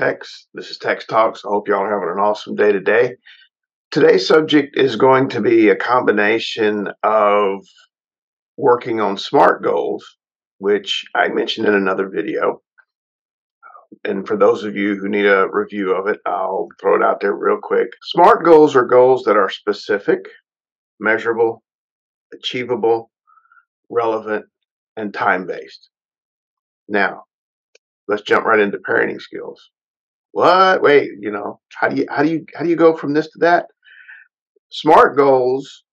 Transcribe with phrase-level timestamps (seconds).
[0.00, 0.46] Tex.
[0.54, 1.44] This is Tex Talks.
[1.44, 3.16] I hope y'all are having an awesome day today.
[3.90, 7.66] Today's subject is going to be a combination of
[8.56, 10.02] working on SMART goals,
[10.56, 12.62] which I mentioned in another video.
[14.02, 17.20] And for those of you who need a review of it, I'll throw it out
[17.20, 17.88] there real quick.
[18.04, 20.20] SMART goals are goals that are specific,
[20.98, 21.62] measurable,
[22.32, 23.10] achievable,
[23.90, 24.46] relevant,
[24.96, 25.90] and time based.
[26.88, 27.24] Now,
[28.08, 29.60] let's jump right into parenting skills.
[30.32, 30.82] What?
[30.82, 33.30] Wait, you know, how do you how do you how do you go from this
[33.30, 33.66] to that?
[34.70, 35.84] Smart goals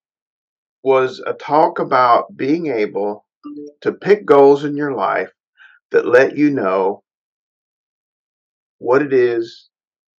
[0.84, 3.26] was a talk about being able
[3.82, 5.32] to pick goals in your life
[5.92, 7.04] that let you know
[8.78, 9.70] what it is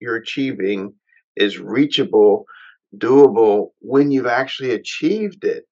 [0.00, 0.94] you're achieving
[1.36, 2.44] is reachable,
[2.96, 5.64] doable when you've actually achieved it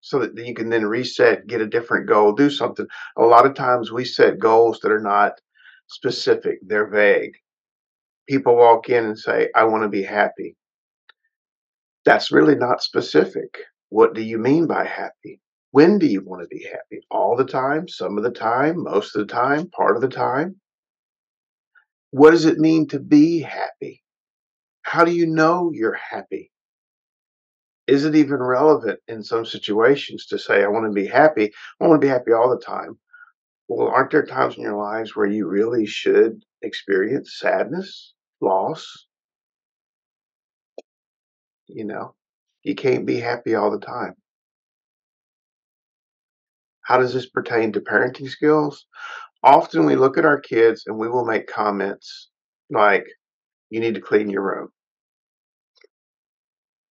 [0.00, 2.86] so that you can then reset, get a different goal, do something.
[3.16, 5.32] A lot of times we set goals that are not
[5.88, 7.34] specific, they're vague.
[8.28, 10.56] People walk in and say, I want to be happy.
[12.04, 13.58] That's really not specific.
[13.90, 15.40] What do you mean by happy?
[15.70, 17.02] When do you want to be happy?
[17.10, 20.56] All the time, some of the time, most of the time, part of the time?
[22.10, 24.02] What does it mean to be happy?
[24.82, 26.50] How do you know you're happy?
[27.88, 31.50] is it even relevant in some situations to say, I want to be happy?
[31.80, 32.98] I want to be happy all the time.
[33.68, 39.06] Well, aren't there times in your lives where you really should experience sadness, loss?
[41.66, 42.14] You know,
[42.62, 44.14] you can't be happy all the time.
[46.82, 48.86] How does this pertain to parenting skills?
[49.42, 52.30] Often we look at our kids and we will make comments
[52.70, 53.06] like,
[53.70, 54.70] you need to clean your room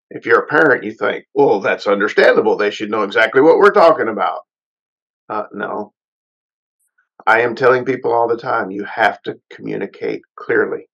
[0.09, 2.55] if you're a parent, you think, well, that's understandable.
[2.55, 4.41] They should know exactly what we're talking about.
[5.29, 5.93] Uh, no.
[7.27, 10.87] I am telling people all the time you have to communicate clearly.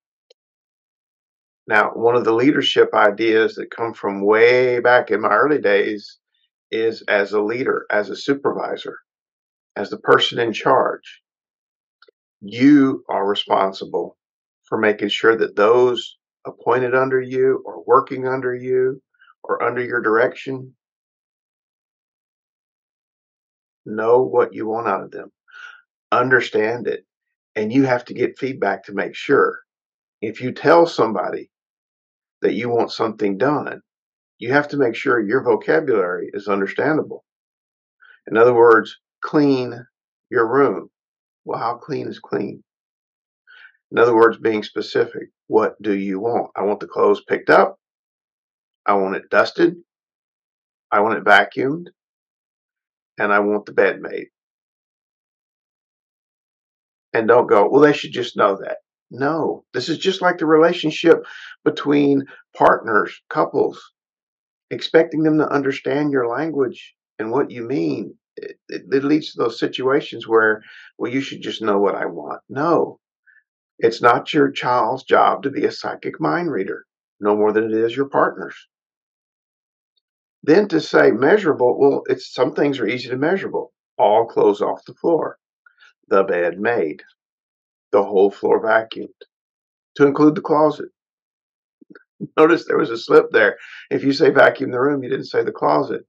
[1.67, 6.17] Now, one of the leadership ideas that come from way back in my early days
[6.71, 8.97] is as a leader, as a supervisor,
[9.75, 11.21] as the person in charge,
[12.41, 14.17] you are responsible
[14.67, 16.17] for making sure that those
[16.47, 18.99] appointed under you or working under you
[19.43, 20.73] or under your direction
[23.85, 25.31] know what you want out of them
[26.19, 27.05] understand it
[27.55, 29.59] and you have to get feedback to make sure
[30.21, 31.49] if you tell somebody
[32.41, 33.81] that you want something done
[34.39, 37.23] you have to make sure your vocabulary is understandable
[38.27, 39.85] in other words clean
[40.29, 40.89] your room
[41.45, 42.63] well how clean is clean
[43.93, 45.29] in other words, being specific.
[45.45, 46.49] What do you want?
[46.55, 47.77] I want the clothes picked up.
[48.87, 49.75] I want it dusted.
[50.91, 51.89] I want it vacuumed.
[53.19, 54.29] And I want the bed made.
[57.13, 58.77] And don't go, well, they should just know that.
[59.11, 61.23] No, this is just like the relationship
[61.63, 62.23] between
[62.55, 63.79] partners, couples,
[64.71, 68.15] expecting them to understand your language and what you mean.
[68.35, 70.63] It, it, it leads to those situations where,
[70.97, 72.41] well, you should just know what I want.
[72.49, 72.99] No,
[73.77, 76.85] it's not your child's job to be a psychic mind reader,
[77.19, 78.55] no more than it is your partner's.
[80.41, 83.71] Then to say measurable, well, it's some things are easy to measurable.
[83.97, 85.37] All clothes off the floor,
[86.13, 87.01] the bed made,
[87.91, 89.09] the whole floor vacuumed,
[89.95, 90.89] to include the closet.
[92.37, 93.57] Notice there was a slip there.
[93.89, 96.05] If you say vacuum the room, you didn't say the closet.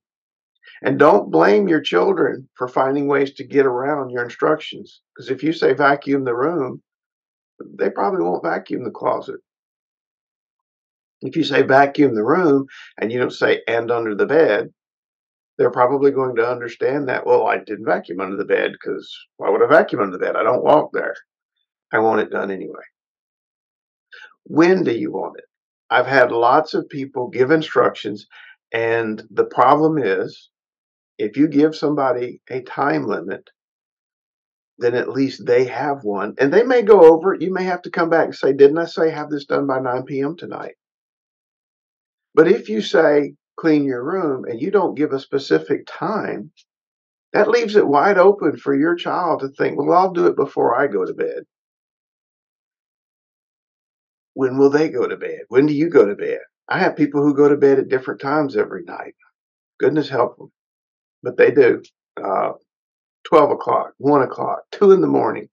[0.82, 5.00] And don't blame your children for finding ways to get around your instructions.
[5.14, 6.82] Because if you say vacuum the room,
[7.78, 9.40] they probably won't vacuum the closet.
[11.22, 12.66] If you say vacuum the room
[13.00, 14.70] and you don't say and under the bed,
[15.56, 19.50] they're probably going to understand that, well, I didn't vacuum under the bed because why
[19.50, 20.36] would I vacuum under the bed?
[20.36, 21.14] I don't walk there.
[21.92, 22.82] I want it done anyway.
[24.44, 25.44] When do you want it?
[25.90, 28.26] I've had lots of people give instructions,
[28.72, 30.50] and the problem is
[31.18, 33.48] if you give somebody a time limit,
[34.78, 36.34] then at least they have one.
[36.38, 37.34] And they may go over.
[37.34, 39.78] You may have to come back and say, Didn't I say have this done by
[39.78, 40.36] 9 p.m.
[40.36, 40.74] tonight?
[42.34, 46.52] But if you say clean your room and you don't give a specific time,
[47.32, 50.74] that leaves it wide open for your child to think, Well, I'll do it before
[50.78, 51.44] I go to bed.
[54.34, 55.42] When will they go to bed?
[55.48, 56.40] When do you go to bed?
[56.68, 59.14] I have people who go to bed at different times every night.
[59.78, 60.52] Goodness help them.
[61.22, 61.82] But they do.
[62.16, 62.52] Uh,
[63.24, 65.48] 12 o'clock, 1 o'clock, 2 in the morning.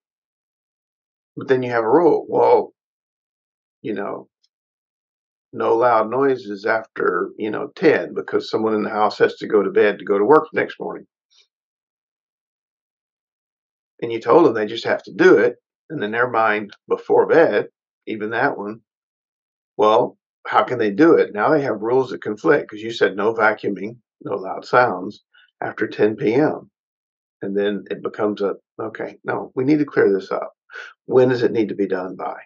[1.38, 2.26] But then you have a rule.
[2.30, 2.74] Well,
[3.82, 4.30] you know,
[5.54, 9.62] no loud noises after, you know, 10 because someone in the house has to go
[9.64, 11.06] to bed to go to work the next morning.
[14.02, 15.58] And you told them they just have to do it.
[15.90, 17.68] and in their mind before bed,
[18.08, 18.82] even that one,
[19.78, 20.18] well,
[20.48, 21.34] how can they do it?
[21.34, 25.24] Now they have rules that conflict because you said no vacuuming, no loud sounds
[25.62, 26.70] after 10 p.m.
[27.42, 30.54] And then it becomes a, okay, no, we need to clear this up.
[31.06, 32.38] When does it need to be done by?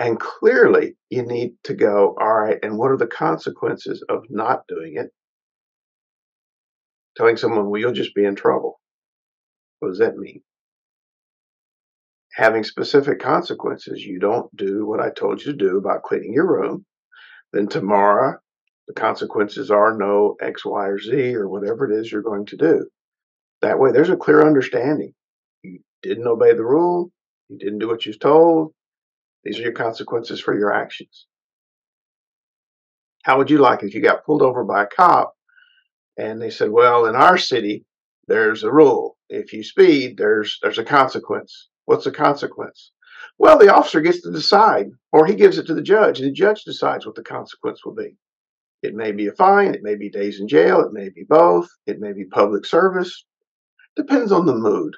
[0.00, 4.66] And clearly, you need to go, all right, and what are the consequences of not
[4.66, 5.10] doing it?
[7.18, 8.80] Telling someone, well, you'll just be in trouble.
[9.78, 10.42] What does that mean?
[12.32, 14.02] Having specific consequences.
[14.02, 16.86] You don't do what I told you to do about cleaning your room.
[17.52, 18.38] Then tomorrow,
[18.88, 22.56] the consequences are no X, Y, or Z, or whatever it is you're going to
[22.56, 22.86] do.
[23.60, 25.12] That way, there's a clear understanding.
[25.62, 27.10] You didn't obey the rule,
[27.50, 28.72] you didn't do what you was told.
[29.44, 31.26] These are your consequences for your actions.
[33.24, 35.34] How would you like if you got pulled over by a cop
[36.16, 37.84] and they said, "Well, in our city,
[38.26, 39.16] there's a rule.
[39.28, 41.68] If you speed, there's there's a consequence.
[41.84, 42.92] What's the consequence?"
[43.38, 46.32] Well, the officer gets to decide, or he gives it to the judge, and the
[46.32, 48.16] judge decides what the consequence will be.
[48.82, 51.68] It may be a fine, it may be days in jail, it may be both,
[51.86, 53.24] it may be public service.
[53.96, 54.96] Depends on the mood.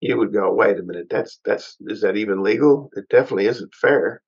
[0.00, 2.90] You would go, wait a minute, that's that's is that even legal?
[2.94, 4.22] It definitely isn't fair.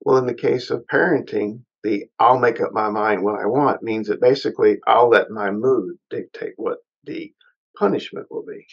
[0.00, 3.82] Well, in the case of parenting, the I'll make up my mind when I want
[3.82, 7.32] means that basically I'll let my mood dictate what the
[7.78, 8.66] punishment will be.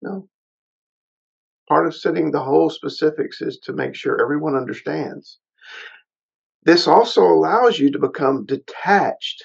[0.00, 0.28] No.
[1.68, 5.38] Part of setting the whole specifics is to make sure everyone understands.
[6.62, 9.44] This also allows you to become detached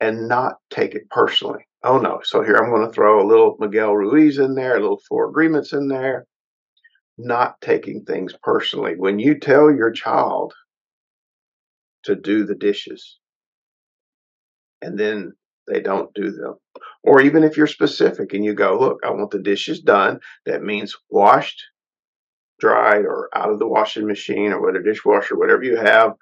[0.00, 1.66] and not take it personally.
[1.86, 4.80] Oh no, so here I'm going to throw a little Miguel Ruiz in there, a
[4.80, 6.26] little four agreements in there,
[7.18, 8.94] not taking things personally.
[8.96, 10.54] When you tell your child
[12.04, 13.18] to do the dishes
[14.80, 15.34] and then
[15.68, 16.54] they don't do them,
[17.02, 20.62] or even if you're specific and you go, look, I want the dishes done, that
[20.62, 21.62] means washed,
[22.60, 26.14] dried, or out of the washing machine or whatever dishwasher, whatever you have,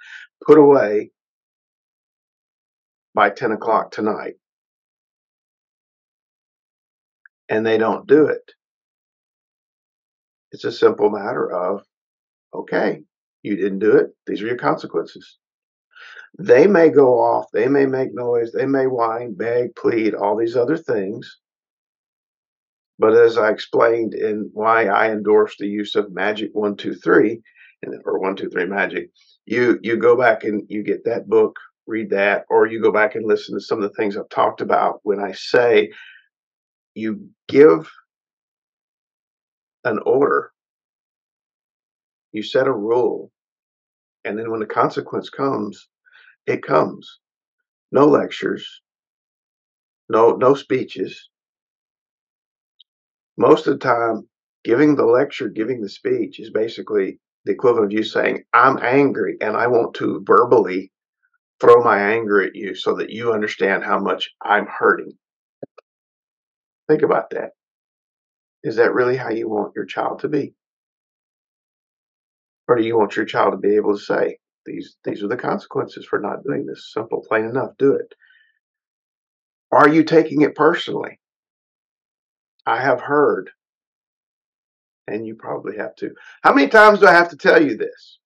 [0.44, 1.12] put away
[3.14, 4.35] by 10 o'clock tonight
[7.48, 8.52] and they don't do it.
[10.52, 11.82] It's a simple matter of,
[12.54, 13.02] okay,
[13.42, 14.10] you didn't do it.
[14.26, 15.38] These are your consequences.
[16.38, 20.56] They may go off, they may make noise, they may whine, beg, plead, all these
[20.56, 21.38] other things.
[22.98, 27.42] But as I explained in why I endorse the use of Magic One Two Three,
[28.04, 29.10] or One Two Three Magic,
[29.44, 31.56] you you go back and you get that book
[31.86, 34.60] read that, or you go back and listen to some of the things I've talked
[34.60, 35.90] about when I say
[36.94, 37.90] you give
[39.84, 40.52] an order,
[42.32, 43.30] you set a rule,
[44.24, 45.88] and then when the consequence comes,
[46.46, 47.20] it comes.
[47.92, 48.82] No lectures,
[50.08, 51.28] no no speeches.
[53.36, 54.28] Most of the time,
[54.64, 59.36] giving the lecture, giving the speech is basically the equivalent of you saying, I'm angry
[59.40, 60.92] and I want to verbally
[61.60, 65.12] throw my anger at you so that you understand how much I'm hurting.
[66.88, 67.50] Think about that.
[68.62, 70.55] Is that really how you want your child to be?
[72.69, 75.37] Or do you want your child to be able to say, these, these are the
[75.37, 76.92] consequences for not doing this?
[76.92, 78.14] Simple, plain enough, do it.
[79.73, 81.18] Are you taking it personally?
[82.64, 83.50] I have heard,
[85.09, 86.14] and you probably have too.
[86.42, 88.18] How many times do I have to tell you this?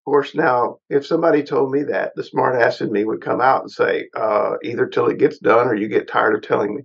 [0.00, 3.40] Of course, now if somebody told me that, the smart ass in me would come
[3.40, 6.74] out and say, uh, either till it gets done or you get tired of telling
[6.74, 6.82] me.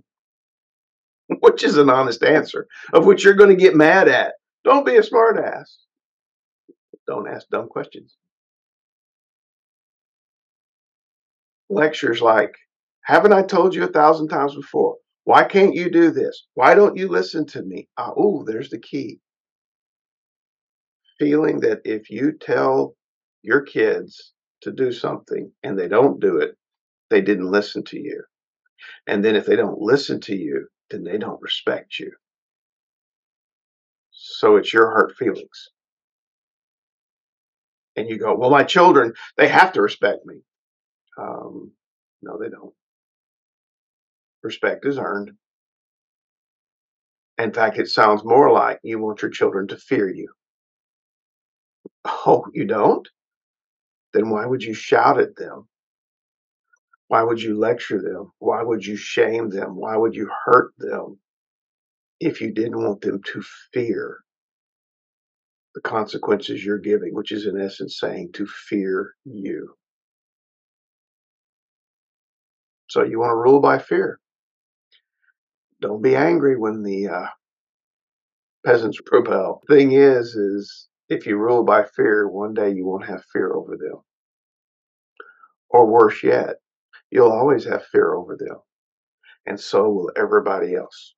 [1.40, 4.34] which is an honest answer, of which you're going to get mad at.
[4.64, 5.78] Don't be a smart ass.
[7.06, 8.16] Don't ask dumb questions.
[11.68, 12.54] Lectures like,
[13.02, 14.96] haven't I told you a thousand times before?
[15.24, 16.46] Why can't you do this?
[16.54, 17.88] Why don't you listen to me?
[17.98, 19.20] Oh, there's the key.
[21.18, 22.94] Feeling that if you tell
[23.42, 26.56] your kids to do something and they don't do it,
[27.10, 28.22] they didn't listen to you.
[29.06, 32.12] And then if they don't listen to you, then they don't respect you.
[34.10, 35.70] So it's your hurt feelings.
[37.96, 40.42] And you go, well, my children, they have to respect me.
[41.18, 41.72] Um,
[42.22, 42.74] no, they don't.
[44.42, 45.32] Respect is earned.
[47.38, 50.28] In fact, it sounds more like you want your children to fear you.
[52.04, 53.06] Oh, you don't?
[54.16, 55.68] then why would you shout at them?
[57.08, 58.32] Why would you lecture them?
[58.38, 59.76] Why would you shame them?
[59.76, 61.18] Why would you hurt them
[62.20, 64.18] if you didn't want them to fear
[65.74, 69.74] the consequences you're giving, which is in essence saying to fear you?
[72.88, 74.20] So you want to rule by fear.
[75.80, 77.26] don't be angry when the uh,
[78.64, 79.62] peasants rebel.
[79.68, 83.76] Thing is, is if you rule by fear, one day you won't have fear over
[83.76, 84.00] them.
[85.70, 86.56] Or worse yet,
[87.10, 88.58] you'll always have fear over them.
[89.46, 91.14] And so will everybody else.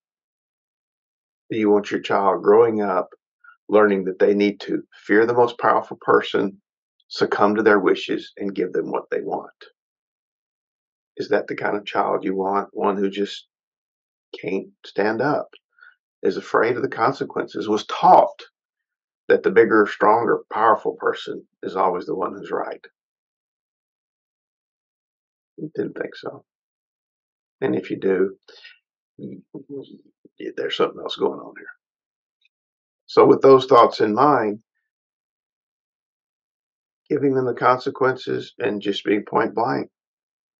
[1.51, 3.09] Do you want your child growing up
[3.69, 6.61] learning that they need to fear the most powerful person,
[7.09, 9.53] succumb to their wishes, and give them what they want.
[11.17, 12.69] Is that the kind of child you want?
[12.73, 13.47] One who just
[14.41, 15.49] can't stand up,
[16.23, 18.43] is afraid of the consequences, was taught
[19.29, 22.85] that the bigger, stronger, powerful person is always the one who's right.
[25.59, 26.45] Didn't think so.
[27.61, 28.37] And if you do,
[30.57, 31.67] there's something else going on here.
[33.07, 34.61] So, with those thoughts in mind,
[37.11, 39.91] giving them the consequences and just being point blank,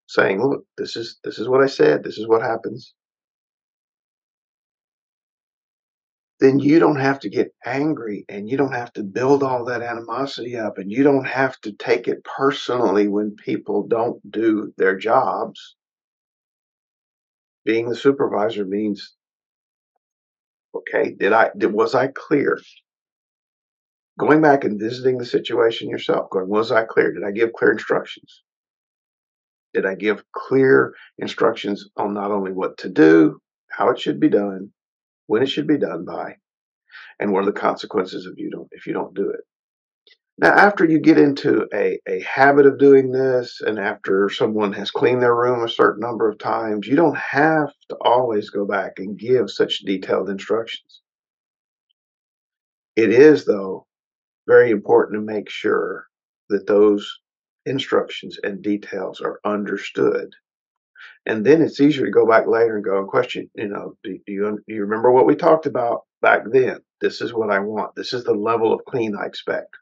[0.09, 2.03] saying, "Look, this is this is what I said.
[2.03, 2.95] This is what happens."
[6.41, 9.83] Then you don't have to get angry and you don't have to build all that
[9.83, 14.97] animosity up and you don't have to take it personally when people don't do their
[14.97, 15.77] jobs.
[17.65, 19.15] Being the supervisor means
[20.75, 22.59] Okay, did I did was I clear?
[24.19, 27.13] Going back and visiting the situation yourself, going, was I clear?
[27.13, 28.43] Did I give clear instructions?
[29.75, 33.41] Did I give clear instructions on not only what to do,
[33.71, 34.73] how it should be done,
[35.29, 36.35] when it should be done by,
[37.21, 39.41] and what are the consequences if you don't if you don't do it?
[40.41, 44.91] Now, after you get into a, a habit of doing this, and after someone has
[44.91, 48.95] cleaned their room a certain number of times, you don't have to always go back
[48.99, 51.01] and give such detailed instructions.
[52.95, 53.87] It is, though,
[54.47, 56.07] very important to make sure
[56.51, 57.19] that those
[57.67, 60.33] instructions and details are understood.
[61.27, 64.19] And then it's easier to go back later and go and question, you know, do,
[64.27, 66.79] do you, do you remember what we talked about back then?
[67.01, 67.95] This is what I want.
[67.95, 69.77] This is the level of clean I expect.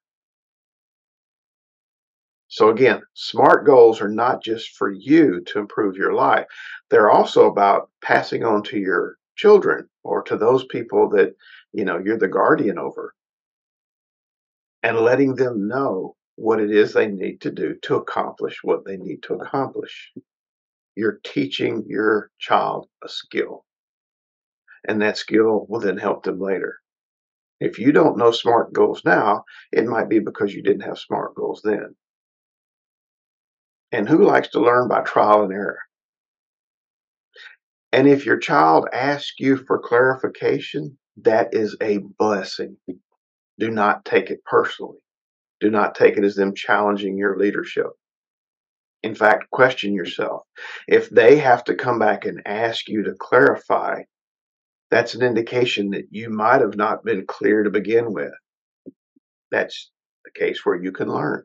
[2.49, 6.47] So again, SMART goals are not just for you to improve your life.
[6.91, 11.35] They're also about passing on to your children or to those people that,
[11.73, 13.15] you know, you're the guardian over
[14.83, 18.97] and letting them know what it is they need to do to accomplish what they
[18.97, 20.13] need to accomplish.
[20.97, 23.65] You're teaching your child a skill,
[24.89, 26.79] and that skill will then help them later.
[27.61, 31.35] If you don't know SMART goals now, it might be because you didn't have SMART
[31.35, 31.95] goals then.
[33.93, 35.79] And who likes to learn by trial and error?
[37.93, 42.77] And if your child asks you for clarification, that is a blessing.
[43.59, 44.99] Do not take it personally.
[45.61, 47.87] Do not take it as them challenging your leadership.
[49.07, 50.43] In fact, question yourself.
[50.89, 54.03] If they have to come back and ask you to clarify,
[54.91, 58.33] that's an indication that you might have not been clear to begin with.
[59.53, 59.93] That's
[60.25, 61.45] the case where you can learn.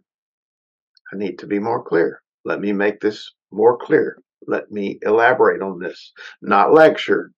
[1.13, 2.23] I need to be more clear.
[2.45, 4.17] Let me make this more clear.
[4.47, 6.13] Let me elaborate on this.
[6.41, 7.31] Not lecture,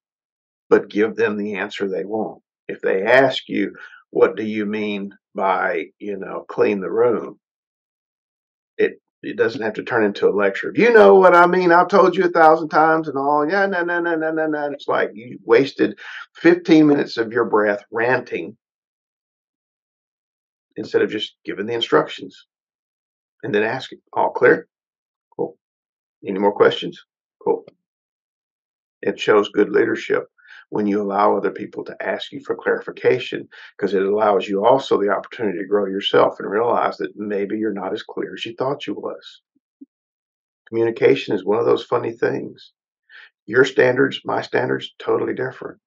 [0.69, 2.41] but give them the answer they want.
[2.69, 3.75] If they ask you,
[4.11, 7.41] what do you mean by, you know, clean the room?
[9.23, 10.73] It doesn't have to turn into a lecture.
[10.75, 13.49] You know what I mean, I've told you a thousand times and all.
[13.49, 14.71] Yeah, no, no, no, no, no, no.
[14.71, 15.97] It's like you wasted
[16.35, 18.57] 15 minutes of your breath ranting
[20.75, 22.47] instead of just giving the instructions
[23.43, 24.67] and then asking, all clear?
[25.35, 25.57] Cool.
[26.27, 27.01] Any more questions?
[27.41, 27.65] Cool.
[29.01, 30.27] It shows good leadership
[30.73, 34.99] when you allow other people to ask you for clarification because it allows you also
[34.99, 38.55] the opportunity to grow yourself and realize that maybe you're not as clear as you
[38.57, 39.41] thought you was.
[40.67, 42.71] Communication is one of those funny things.
[43.45, 45.79] Your standards, my standards, totally different.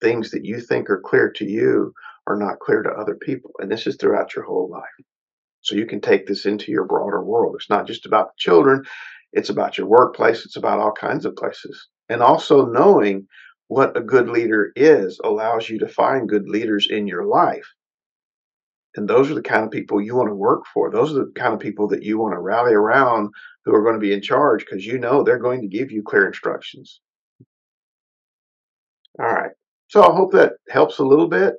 [0.00, 1.92] Things that you think are clear to you
[2.26, 3.50] are not clear to other people.
[3.58, 5.04] And this is throughout your whole life.
[5.60, 7.56] So you can take this into your broader world.
[7.56, 8.84] It's not just about children,
[9.34, 11.88] it's about your workplace, it's about all kinds of places.
[12.10, 13.26] And also knowing
[13.68, 17.66] what a good leader is allows you to find good leaders in your life.
[18.96, 20.90] And those are the kind of people you want to work for.
[20.90, 23.30] Those are the kind of people that you want to rally around
[23.64, 26.02] who are going to be in charge because you know they're going to give you
[26.02, 27.00] clear instructions.
[29.18, 29.52] All right.
[29.88, 31.54] So I hope that helps a little bit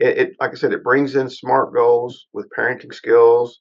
[0.00, 3.60] it, it, like I said, it brings in SMART goals with parenting skills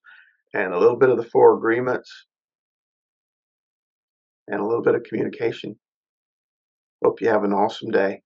[0.54, 2.10] and a little bit of the four agreements
[4.48, 5.78] and a little bit of communication.
[7.04, 8.22] Hope you have an awesome day.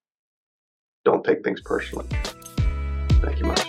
[1.06, 2.08] Don't take things personally.
[3.22, 3.63] Thank you, Mike.